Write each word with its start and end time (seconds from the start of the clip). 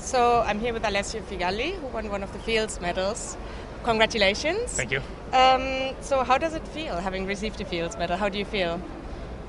So 0.00 0.40
I'm 0.46 0.58
here 0.58 0.72
with 0.72 0.84
Alessio 0.84 1.20
Figalli, 1.20 1.74
who 1.74 1.86
won 1.88 2.08
one 2.10 2.22
of 2.22 2.32
the 2.32 2.38
Fields 2.38 2.80
medals. 2.80 3.36
Congratulations. 3.84 4.72
Thank 4.72 4.90
you. 4.90 5.02
Um, 5.32 5.94
so 6.00 6.24
how 6.24 6.38
does 6.38 6.54
it 6.54 6.66
feel 6.68 6.96
having 6.96 7.26
received 7.26 7.58
the 7.58 7.64
Fields 7.64 7.96
medal? 7.98 8.16
How 8.16 8.28
do 8.28 8.38
you 8.38 8.46
feel? 8.46 8.80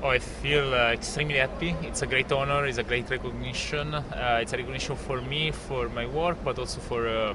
Oh, 0.02 0.08
I 0.08 0.18
feel 0.18 0.74
uh, 0.74 0.92
extremely 0.92 1.36
happy. 1.36 1.74
It's 1.82 2.02
a 2.02 2.06
great 2.06 2.30
honor. 2.30 2.66
It's 2.66 2.78
a 2.78 2.82
great 2.82 3.08
recognition. 3.08 3.94
Uh, 3.94 4.38
it's 4.42 4.52
a 4.52 4.56
recognition 4.58 4.96
for 4.96 5.20
me, 5.20 5.52
for 5.52 5.88
my 5.88 6.06
work, 6.06 6.36
but 6.44 6.58
also 6.58 6.80
for 6.80 7.08
uh, 7.08 7.34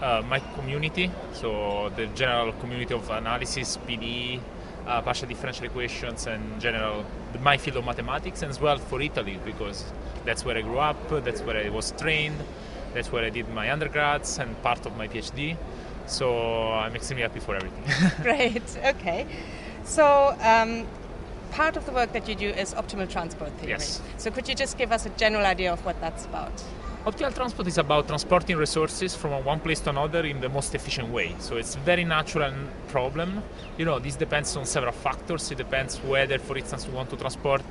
uh 0.00 0.22
my 0.28 0.40
community. 0.54 1.10
So 1.32 1.90
the 1.96 2.06
general 2.06 2.52
community 2.52 2.94
of 2.94 3.10
analysis, 3.10 3.76
PDE, 3.88 4.40
uh, 4.86 5.02
partial 5.02 5.28
differential 5.28 5.66
equations, 5.66 6.26
and 6.26 6.60
general 6.60 7.04
my 7.40 7.56
field 7.56 7.76
of 7.78 7.84
mathematics, 7.84 8.42
and 8.42 8.50
as 8.50 8.60
well 8.60 8.78
for 8.78 9.00
Italy 9.00 9.38
because 9.44 9.84
that's 10.24 10.44
where 10.44 10.56
I 10.56 10.62
grew 10.62 10.78
up. 10.78 10.96
That's 11.24 11.42
where 11.42 11.56
I 11.56 11.68
was 11.68 11.92
trained. 11.92 12.36
That's 12.94 13.10
where 13.10 13.24
I 13.24 13.30
did 13.30 13.48
my 13.48 13.72
undergrads 13.72 14.38
and 14.38 14.60
part 14.62 14.84
of 14.86 14.96
my 14.96 15.08
PhD. 15.08 15.56
So 16.06 16.72
I'm 16.72 16.94
extremely 16.94 17.22
happy 17.22 17.40
for 17.40 17.54
everything. 17.56 17.84
Great. 18.22 18.62
Okay. 18.84 19.26
So. 19.84 20.36
Um, 20.40 20.86
part 21.52 21.76
of 21.76 21.84
the 21.86 21.92
work 21.92 22.12
that 22.12 22.26
you 22.28 22.34
do 22.34 22.48
is 22.48 22.74
optimal 22.74 23.08
transport 23.08 23.52
theory. 23.58 23.72
Yes. 23.72 24.00
So 24.16 24.30
could 24.30 24.48
you 24.48 24.54
just 24.54 24.78
give 24.78 24.90
us 24.90 25.06
a 25.06 25.10
general 25.10 25.44
idea 25.44 25.72
of 25.72 25.84
what 25.84 26.00
that's 26.00 26.24
about? 26.24 26.52
Optimal 27.04 27.34
transport 27.34 27.66
is 27.66 27.78
about 27.78 28.06
transporting 28.06 28.56
resources 28.56 29.12
from 29.12 29.44
one 29.44 29.58
place 29.58 29.80
to 29.80 29.90
another 29.90 30.24
in 30.24 30.40
the 30.40 30.48
most 30.48 30.72
efficient 30.72 31.08
way. 31.08 31.34
So 31.40 31.56
it's 31.56 31.74
a 31.74 31.80
very 31.80 32.04
natural 32.04 32.54
problem. 32.86 33.42
You 33.76 33.86
know, 33.86 33.98
this 33.98 34.14
depends 34.14 34.56
on 34.56 34.64
several 34.66 34.92
factors. 34.92 35.50
It 35.50 35.58
depends 35.58 35.98
whether, 35.98 36.38
for 36.38 36.56
instance, 36.56 36.86
we 36.86 36.94
want 36.94 37.10
to 37.10 37.16
transport 37.16 37.64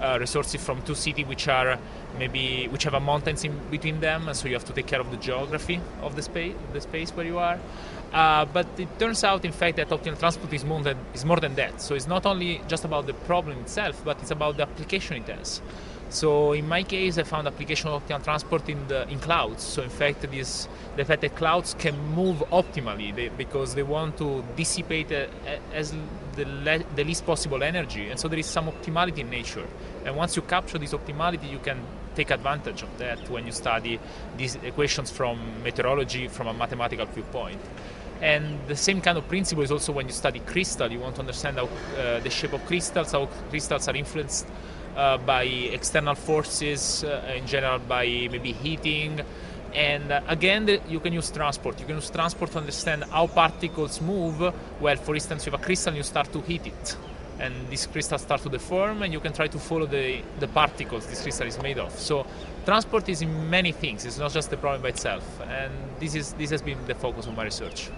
uh, 0.00 0.16
resources 0.18 0.64
from 0.64 0.82
two 0.82 0.96
cities 0.96 1.28
which 1.28 1.46
are 1.46 1.78
maybe 2.18 2.66
which 2.72 2.82
have 2.82 2.94
a 2.94 3.00
mountains 3.00 3.44
in 3.44 3.56
between 3.70 4.00
them, 4.00 4.34
so 4.34 4.48
you 4.48 4.54
have 4.54 4.64
to 4.64 4.72
take 4.72 4.88
care 4.88 5.00
of 5.00 5.12
the 5.12 5.16
geography 5.18 5.80
of 6.00 6.16
the 6.16 6.22
space, 6.22 6.56
the 6.72 6.80
space 6.80 7.12
where 7.12 7.26
you 7.26 7.38
are. 7.38 7.60
Uh, 8.12 8.44
but 8.46 8.66
it 8.78 8.98
turns 8.98 9.22
out, 9.22 9.44
in 9.44 9.52
fact, 9.52 9.76
that 9.76 9.90
optimal 9.90 10.18
transport 10.18 10.52
is 10.52 10.64
more, 10.64 10.82
than, 10.82 10.98
is 11.14 11.24
more 11.24 11.38
than 11.38 11.54
that. 11.54 11.80
So 11.80 11.94
it's 11.94 12.08
not 12.08 12.26
only 12.26 12.60
just 12.66 12.84
about 12.84 13.06
the 13.06 13.14
problem 13.14 13.58
itself, 13.60 14.02
but 14.04 14.18
it's 14.20 14.32
about 14.32 14.56
the 14.56 14.64
application 14.64 15.18
it 15.18 15.28
has. 15.28 15.62
So 16.12 16.52
in 16.52 16.68
my 16.68 16.82
case, 16.82 17.16
I 17.16 17.22
found 17.22 17.46
application 17.46 17.88
of 17.88 18.06
optimal 18.06 18.22
transport 18.22 18.68
in 18.68 18.86
the 18.86 19.08
in 19.08 19.18
clouds. 19.18 19.62
So 19.62 19.82
in 19.82 19.88
fact, 19.88 20.20
this 20.30 20.68
the 20.96 21.04
fact 21.04 21.22
that 21.22 21.34
clouds 21.36 21.74
can 21.78 21.96
move 22.14 22.44
optimally 22.52 23.14
they, 23.14 23.30
because 23.30 23.74
they 23.74 23.82
want 23.82 24.18
to 24.18 24.44
dissipate 24.54 25.10
uh, 25.10 25.26
as 25.72 25.94
the, 26.36 26.44
le- 26.44 26.84
the 26.96 27.04
least 27.04 27.24
possible 27.24 27.62
energy, 27.62 28.10
and 28.10 28.20
so 28.20 28.28
there 28.28 28.38
is 28.38 28.46
some 28.46 28.66
optimality 28.66 29.18
in 29.18 29.30
nature. 29.30 29.66
And 30.04 30.14
once 30.14 30.36
you 30.36 30.42
capture 30.42 30.78
this 30.78 30.92
optimality, 30.92 31.50
you 31.50 31.58
can 31.58 31.78
take 32.14 32.30
advantage 32.30 32.82
of 32.82 32.98
that 32.98 33.18
when 33.30 33.46
you 33.46 33.52
study 33.52 33.98
these 34.36 34.56
equations 34.56 35.10
from 35.10 35.38
meteorology 35.62 36.28
from 36.28 36.46
a 36.46 36.52
mathematical 36.52 37.06
viewpoint. 37.06 37.60
And 38.20 38.58
the 38.68 38.76
same 38.76 39.00
kind 39.00 39.16
of 39.16 39.26
principle 39.28 39.64
is 39.64 39.72
also 39.72 39.92
when 39.92 40.06
you 40.06 40.12
study 40.12 40.40
crystal. 40.40 40.92
You 40.92 41.00
want 41.00 41.14
to 41.14 41.20
understand 41.22 41.56
how 41.56 41.64
uh, 41.64 42.20
the 42.20 42.30
shape 42.30 42.52
of 42.52 42.64
crystals, 42.66 43.12
how 43.12 43.26
crystals 43.48 43.88
are 43.88 43.96
influenced 43.96 44.46
uh, 44.96 45.18
by 45.18 45.44
external 45.44 46.14
forces, 46.14 47.04
uh, 47.04 47.34
in 47.36 47.46
general 47.46 47.78
by 47.78 48.04
maybe 48.30 48.52
heating. 48.52 49.20
And 49.74 50.12
uh, 50.12 50.20
again, 50.28 50.66
the, 50.66 50.80
you 50.88 51.00
can 51.00 51.12
use 51.12 51.30
transport. 51.30 51.80
You 51.80 51.86
can 51.86 51.96
use 51.96 52.10
transport 52.10 52.52
to 52.52 52.58
understand 52.58 53.04
how 53.04 53.26
particles 53.26 54.00
move. 54.00 54.54
Well, 54.80 54.96
for 54.96 55.14
instance, 55.14 55.46
with 55.46 55.54
a 55.54 55.58
crystal, 55.58 55.94
you 55.94 56.02
start 56.02 56.32
to 56.32 56.40
heat 56.42 56.66
it. 56.66 56.96
And 57.38 57.54
this 57.70 57.86
crystal 57.86 58.18
starts 58.18 58.44
to 58.44 58.50
deform, 58.50 59.02
and 59.02 59.12
you 59.12 59.18
can 59.18 59.32
try 59.32 59.48
to 59.48 59.58
follow 59.58 59.86
the, 59.86 60.20
the 60.38 60.48
particles 60.48 61.06
this 61.06 61.22
crystal 61.22 61.46
is 61.46 61.60
made 61.60 61.78
of. 61.78 61.98
So, 61.98 62.26
transport 62.64 63.08
is 63.08 63.22
in 63.22 63.50
many 63.50 63.72
things. 63.72 64.04
It's 64.04 64.18
not 64.18 64.32
just 64.32 64.50
the 64.50 64.56
problem 64.56 64.82
by 64.82 64.90
itself. 64.90 65.40
And 65.48 65.72
this, 65.98 66.14
is, 66.14 66.34
this 66.34 66.50
has 66.50 66.62
been 66.62 66.78
the 66.86 66.94
focus 66.94 67.26
of 67.26 67.34
my 67.36 67.44
research. 67.44 67.90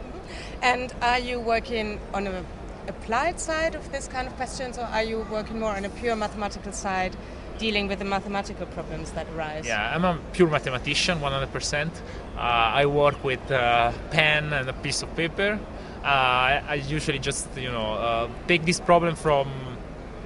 And 0.62 0.94
are 1.02 1.18
you 1.18 1.40
working 1.40 2.00
on 2.14 2.26
a 2.26 2.44
applied 2.88 3.40
side 3.40 3.74
of 3.74 3.90
this 3.92 4.08
kind 4.08 4.26
of 4.26 4.34
questions, 4.36 4.78
or 4.78 4.84
are 4.84 5.02
you 5.02 5.26
working 5.30 5.58
more 5.58 5.74
on 5.76 5.84
a 5.84 5.88
pure 5.90 6.16
mathematical 6.16 6.72
side, 6.72 7.16
dealing 7.58 7.88
with 7.88 7.98
the 7.98 8.04
mathematical 8.04 8.66
problems 8.66 9.12
that 9.12 9.26
arise? 9.34 9.66
Yeah, 9.66 9.94
I'm 9.94 10.04
a 10.04 10.18
pure 10.32 10.48
mathematician, 10.48 11.18
100%. 11.20 11.88
Uh, 11.88 12.40
I 12.40 12.86
work 12.86 13.22
with 13.22 13.50
a 13.50 13.60
uh, 13.60 13.92
pen 14.10 14.52
and 14.52 14.68
a 14.68 14.72
piece 14.72 15.02
of 15.02 15.14
paper. 15.16 15.58
Uh, 16.02 16.06
I, 16.06 16.74
usually 16.86 17.18
just, 17.18 17.48
you 17.56 17.70
know, 17.70 17.94
uh, 17.94 18.28
take 18.46 18.64
this 18.64 18.80
problem 18.80 19.14
from, 19.16 19.50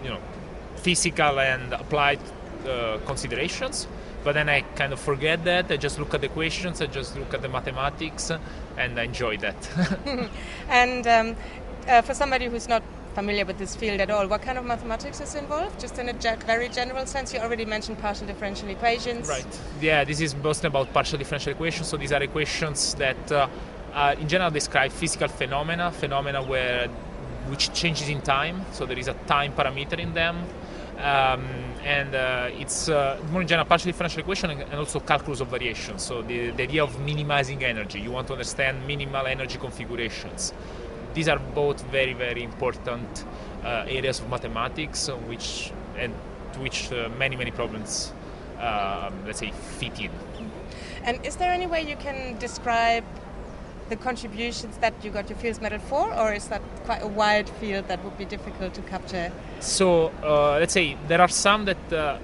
you 0.02 0.10
know, 0.10 0.18
physical 0.76 1.38
and 1.38 1.72
applied 1.72 2.20
uh, 2.66 2.98
considerations 3.06 3.86
but 4.24 4.34
then 4.34 4.48
I 4.48 4.60
kind 4.60 4.92
of 4.92 5.00
forget 5.00 5.44
that. 5.44 5.70
I 5.70 5.76
just 5.76 5.98
look 5.98 6.12
at 6.14 6.20
the 6.20 6.26
equations, 6.26 6.82
I 6.82 6.86
just 6.86 7.16
look 7.16 7.32
at 7.34 7.42
the 7.42 7.48
mathematics, 7.48 8.30
and 8.76 8.98
I 8.98 9.04
enjoy 9.04 9.36
that. 9.38 9.56
and 10.68 11.06
um, 11.06 11.36
uh, 11.88 12.02
for 12.02 12.14
somebody 12.14 12.46
who's 12.46 12.68
not 12.68 12.82
familiar 13.14 13.44
with 13.44 13.58
this 13.58 13.74
field 13.74 14.00
at 14.00 14.10
all, 14.10 14.28
what 14.28 14.42
kind 14.42 14.58
of 14.58 14.64
mathematics 14.64 15.20
is 15.20 15.34
involved? 15.34 15.80
Just 15.80 15.98
in 15.98 16.08
a 16.08 16.12
ge- 16.12 16.42
very 16.44 16.68
general 16.68 17.06
sense, 17.06 17.32
you 17.32 17.40
already 17.40 17.64
mentioned 17.64 17.98
partial 17.98 18.26
differential 18.26 18.68
equations. 18.68 19.28
Right. 19.28 19.60
Yeah, 19.80 20.04
this 20.04 20.20
is 20.20 20.36
mostly 20.36 20.68
about 20.68 20.92
partial 20.92 21.18
differential 21.18 21.52
equations. 21.52 21.88
So 21.88 21.96
these 21.96 22.12
are 22.12 22.22
equations 22.22 22.94
that, 22.94 23.32
uh, 23.32 23.48
uh, 23.92 24.14
in 24.20 24.28
general, 24.28 24.50
describe 24.50 24.92
physical 24.92 25.28
phenomena, 25.28 25.90
phenomena 25.90 26.42
where 26.42 26.88
which 27.48 27.72
changes 27.72 28.10
in 28.10 28.20
time. 28.20 28.64
So 28.72 28.84
there 28.84 28.98
is 28.98 29.08
a 29.08 29.14
time 29.26 29.52
parameter 29.52 29.98
in 29.98 30.12
them. 30.12 30.44
Um, 30.98 31.46
and 31.84 32.14
uh, 32.14 32.50
it's 32.52 32.88
uh, 32.88 33.18
more 33.30 33.40
in 33.40 33.48
general 33.48 33.66
partial 33.66 33.90
differential 33.90 34.20
equation 34.20 34.50
and 34.50 34.74
also 34.74 35.00
calculus 35.00 35.40
of 35.40 35.48
variation. 35.48 35.98
So 35.98 36.22
the, 36.22 36.50
the 36.50 36.64
idea 36.64 36.82
of 36.82 37.00
minimizing 37.00 37.64
energy. 37.64 38.00
You 38.00 38.10
want 38.10 38.26
to 38.26 38.34
understand 38.34 38.86
minimal 38.86 39.26
energy 39.26 39.58
configurations 39.58 40.52
these 41.14 41.28
are 41.28 41.38
both 41.54 41.80
very 41.90 42.12
very 42.12 42.42
important 42.42 43.24
uh, 43.64 43.84
areas 43.88 44.20
of 44.20 44.28
mathematics 44.28 45.08
which 45.26 45.72
and 45.98 46.12
to 46.52 46.60
which 46.60 46.92
uh, 46.92 47.08
many 47.18 47.36
many 47.36 47.50
problems 47.50 48.12
um, 48.60 49.12
let's 49.26 49.38
say 49.38 49.50
fit 49.50 50.00
in 50.00 50.10
and 51.04 51.24
is 51.24 51.36
there 51.36 51.52
any 51.52 51.66
way 51.66 51.82
you 51.82 51.96
can 51.96 52.38
describe 52.38 53.04
the 53.88 53.96
contributions 53.96 54.76
that 54.78 54.92
you 55.02 55.10
got 55.10 55.28
your 55.28 55.38
Fields 55.38 55.60
Medal 55.60 55.78
for, 55.78 56.12
or 56.14 56.32
is 56.32 56.48
that 56.48 56.62
quite 56.84 57.02
a 57.02 57.06
wide 57.06 57.48
field 57.48 57.88
that 57.88 58.02
would 58.04 58.16
be 58.18 58.24
difficult 58.24 58.74
to 58.74 58.82
capture? 58.82 59.32
So 59.60 60.12
uh, 60.22 60.58
let's 60.58 60.72
say 60.72 60.96
there 61.08 61.20
are 61.20 61.28
some 61.28 61.64
that 61.64 61.92
uh, 61.92 62.18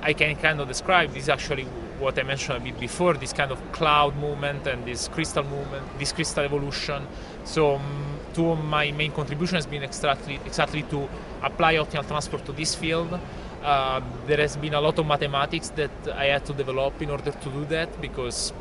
I 0.00 0.12
can 0.12 0.36
kind 0.36 0.60
of 0.60 0.68
describe. 0.68 1.12
This 1.12 1.24
is 1.24 1.28
actually 1.28 1.66
what 2.02 2.18
I 2.18 2.22
mentioned 2.22 2.58
a 2.58 2.60
bit 2.60 2.78
before, 2.78 3.14
this 3.14 3.32
kind 3.32 3.50
of 3.52 3.60
cloud 3.72 4.16
movement 4.16 4.66
and 4.66 4.84
this 4.84 5.08
crystal 5.08 5.44
movement, 5.44 5.84
this 5.98 6.12
crystal 6.12 6.44
evolution. 6.44 7.06
So 7.44 7.76
um, 7.76 8.18
two 8.34 8.50
of 8.50 8.62
my 8.64 8.90
main 8.92 9.12
contribution 9.12 9.56
has 9.56 9.66
been 9.66 9.82
exactly, 9.82 10.40
exactly 10.44 10.82
to 10.84 11.08
apply 11.42 11.76
optimal 11.76 12.06
transport 12.06 12.44
to 12.46 12.52
this 12.52 12.74
field. 12.74 13.18
Uh, 13.62 14.00
there 14.26 14.38
has 14.38 14.56
been 14.56 14.74
a 14.74 14.80
lot 14.80 14.98
of 14.98 15.06
mathematics 15.06 15.68
that 15.70 15.90
I 16.14 16.26
had 16.26 16.44
to 16.46 16.52
develop 16.52 17.00
in 17.00 17.10
order 17.10 17.30
to 17.30 17.48
do 17.50 17.64
that 17.66 18.00
because, 18.00 18.52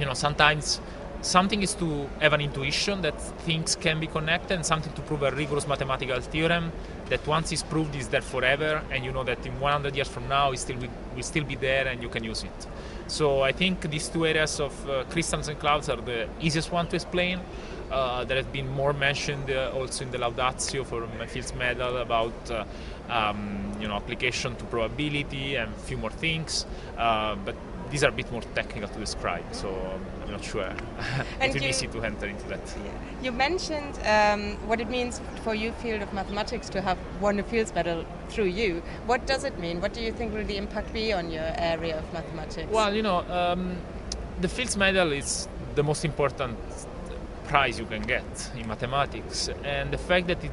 you 0.00 0.06
know, 0.06 0.14
sometimes 0.14 0.80
something 1.22 1.62
is 1.62 1.74
to 1.74 2.08
have 2.20 2.32
an 2.32 2.40
intuition 2.40 3.02
that 3.02 3.20
things 3.44 3.76
can 3.76 4.00
be 4.00 4.06
connected 4.06 4.54
and 4.54 4.64
something 4.64 4.92
to 4.94 5.02
prove 5.02 5.22
a 5.22 5.30
rigorous 5.32 5.66
mathematical 5.66 6.20
theorem 6.20 6.72
that 7.08 7.24
once 7.26 7.52
it's 7.52 7.62
proved 7.62 7.94
is 7.94 8.08
there 8.08 8.20
forever 8.20 8.82
and 8.90 9.04
you 9.04 9.12
know 9.12 9.24
that 9.24 9.44
in 9.46 9.58
100 9.60 9.94
years 9.94 10.08
from 10.08 10.28
now 10.28 10.52
it 10.52 10.58
still 10.58 10.76
will 10.76 11.22
still 11.22 11.44
be 11.44 11.54
there 11.54 11.86
and 11.86 12.02
you 12.02 12.08
can 12.08 12.24
use 12.24 12.44
it. 12.44 12.66
So 13.06 13.42
i 13.42 13.52
think 13.52 13.90
these 13.90 14.08
two 14.08 14.26
areas 14.26 14.60
of 14.60 14.72
uh, 14.88 15.04
crystals 15.10 15.48
and 15.48 15.58
clouds 15.58 15.88
are 15.88 16.00
the 16.00 16.28
easiest 16.40 16.72
one 16.72 16.86
to 16.88 16.96
explain. 16.96 17.40
Uh, 17.90 18.24
there 18.24 18.36
has 18.36 18.46
been 18.46 18.68
more 18.68 18.92
mentioned 18.92 19.48
uh, 19.50 19.70
also 19.72 20.04
in 20.04 20.10
the 20.10 20.18
laudatio 20.18 20.84
for 20.84 21.06
my 21.18 21.26
Fields 21.26 21.54
medal 21.54 21.98
about 21.98 22.50
uh, 22.50 22.64
um, 23.08 23.72
you 23.80 23.86
know 23.86 23.94
application 23.94 24.56
to 24.56 24.64
probability 24.64 25.54
and 25.54 25.72
a 25.72 25.78
few 25.78 25.96
more 25.96 26.10
things. 26.10 26.66
Uh, 26.98 27.36
but 27.44 27.54
these 27.90 28.02
are 28.02 28.08
a 28.08 28.12
bit 28.12 28.30
more 28.32 28.42
technical 28.54 28.88
to 28.88 28.98
describe, 28.98 29.44
so 29.52 29.68
I'm 30.22 30.30
not 30.32 30.44
sure 30.44 30.68
it's 31.40 31.54
you, 31.54 31.68
easy 31.68 31.86
to 31.88 32.02
enter 32.02 32.26
into 32.26 32.46
that. 32.48 32.60
Yeah. 32.84 32.92
You 33.22 33.32
mentioned 33.32 33.98
um, 34.06 34.56
what 34.68 34.80
it 34.80 34.88
means 34.88 35.20
for 35.42 35.54
you, 35.54 35.72
field 35.72 36.02
of 36.02 36.12
mathematics, 36.12 36.68
to 36.70 36.80
have 36.80 36.98
won 37.20 37.38
a 37.38 37.42
Fields 37.42 37.74
Medal 37.74 38.04
through 38.28 38.46
you. 38.46 38.82
What 39.06 39.26
does 39.26 39.44
it 39.44 39.58
mean? 39.58 39.80
What 39.80 39.92
do 39.94 40.00
you 40.00 40.12
think 40.12 40.34
will 40.34 40.44
the 40.44 40.56
impact 40.56 40.92
be 40.92 41.12
on 41.12 41.30
your 41.30 41.50
area 41.56 41.98
of 41.98 42.12
mathematics? 42.12 42.70
Well, 42.70 42.94
you 42.94 43.02
know, 43.02 43.18
um, 43.30 43.76
the 44.40 44.48
Fields 44.48 44.76
Medal 44.76 45.12
is 45.12 45.48
the 45.74 45.82
most 45.82 46.04
important 46.04 46.58
prize 47.44 47.78
you 47.78 47.86
can 47.86 48.02
get 48.02 48.50
in 48.56 48.66
mathematics, 48.66 49.48
and 49.64 49.90
the 49.90 49.98
fact 49.98 50.26
that 50.26 50.42
it, 50.44 50.50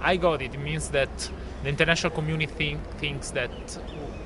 I 0.00 0.16
got 0.16 0.42
it, 0.42 0.54
it 0.54 0.60
means 0.60 0.90
that 0.90 1.30
the 1.62 1.68
international 1.68 2.12
community 2.12 2.52
think, 2.52 2.80
thinks 2.98 3.30
that 3.30 3.50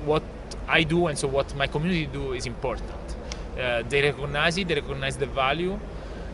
what 0.05 0.23
I 0.67 0.83
do 0.83 1.07
and 1.07 1.17
so 1.17 1.27
what 1.27 1.55
my 1.55 1.67
community 1.67 2.05
do 2.05 2.33
is 2.33 2.45
important. 2.45 2.91
Uh, 3.59 3.83
they 3.89 4.01
recognize 4.01 4.57
it, 4.57 4.67
they 4.67 4.75
recognize 4.75 5.17
the 5.17 5.25
value, 5.25 5.79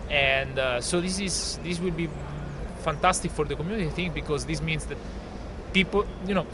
and 0.09 0.59
uh, 0.59 0.79
so 0.79 1.01
this 1.01 1.19
is 1.19 1.59
this 1.63 1.79
will 1.79 1.91
be 1.91 2.09
fantastic 2.83 3.31
for 3.31 3.45
the 3.45 3.55
community 3.55 3.87
I 3.87 3.89
think 3.89 4.13
because 4.13 4.45
this 4.45 4.61
means 4.61 4.85
that 4.85 4.97
people, 5.73 6.05
you 6.27 6.35
know, 6.35 6.45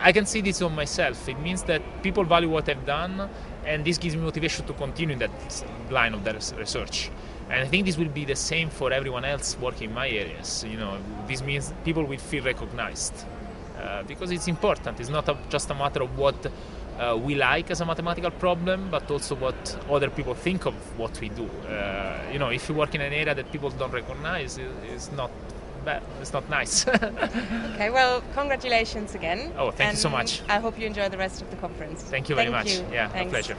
I 0.00 0.12
can 0.12 0.24
see 0.24 0.40
this 0.40 0.62
on 0.62 0.74
myself. 0.74 1.28
It 1.28 1.38
means 1.40 1.64
that 1.64 1.82
people 2.02 2.24
value 2.24 2.48
what 2.48 2.68
I've 2.68 2.86
done, 2.86 3.28
and 3.66 3.84
this 3.84 3.98
gives 3.98 4.14
me 4.16 4.22
motivation 4.22 4.66
to 4.66 4.72
continue 4.72 5.14
in 5.14 5.18
that 5.18 5.30
line 5.90 6.14
of 6.14 6.24
that 6.24 6.36
research. 6.56 7.10
And 7.50 7.60
I 7.60 7.66
think 7.66 7.84
this 7.84 7.98
will 7.98 8.08
be 8.08 8.24
the 8.24 8.36
same 8.36 8.70
for 8.70 8.92
everyone 8.92 9.24
else 9.24 9.58
working 9.60 9.88
in 9.88 9.94
my 9.94 10.08
areas. 10.08 10.64
You 10.64 10.78
know, 10.78 10.98
this 11.26 11.42
means 11.42 11.74
people 11.84 12.04
will 12.04 12.18
feel 12.18 12.44
recognized 12.44 13.12
uh, 13.78 14.04
because 14.04 14.30
it's 14.30 14.46
important. 14.46 15.00
It's 15.00 15.10
not 15.10 15.28
a, 15.28 15.36
just 15.50 15.68
a 15.70 15.74
matter 15.74 16.02
of 16.02 16.16
what 16.16 16.46
uh, 16.98 17.16
we 17.16 17.34
like 17.34 17.70
as 17.70 17.80
a 17.80 17.86
mathematical 17.86 18.30
problem, 18.30 18.88
but 18.90 19.10
also 19.10 19.34
what 19.36 19.78
other 19.90 20.10
people 20.10 20.34
think 20.34 20.66
of 20.66 20.74
what 20.98 21.18
we 21.20 21.28
do. 21.28 21.48
Uh, 21.68 22.18
you 22.32 22.38
know, 22.38 22.48
if 22.48 22.68
you 22.68 22.74
work 22.74 22.94
in 22.94 23.00
an 23.00 23.12
area 23.12 23.34
that 23.34 23.50
people 23.52 23.70
don't 23.70 23.92
recognize, 23.92 24.58
it's 24.92 25.10
not 25.12 25.30
bad. 25.84 26.02
It's 26.20 26.32
not 26.32 26.48
nice. 26.50 26.86
okay, 27.74 27.90
well, 27.90 28.22
congratulations 28.34 29.14
again. 29.14 29.52
Oh, 29.56 29.70
thank 29.70 29.92
you 29.92 29.96
so 29.96 30.10
much. 30.10 30.42
I 30.48 30.58
hope 30.58 30.78
you 30.78 30.86
enjoy 30.86 31.08
the 31.08 31.18
rest 31.18 31.42
of 31.42 31.50
the 31.50 31.56
conference. 31.56 32.02
Thank 32.02 32.28
you 32.28 32.34
very 32.34 32.50
thank 32.50 32.64
much. 32.64 32.74
You. 32.74 32.86
Yeah, 32.92 33.08
Thanks. 33.08 33.28
a 33.28 33.30
pleasure. 33.30 33.56